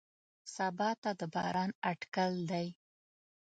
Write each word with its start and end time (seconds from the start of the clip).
سبا 0.55 0.89
ته 1.01 1.11
د 1.19 1.21
باران 1.33 1.69
اټکل 1.91 2.33
دی. 2.51 2.67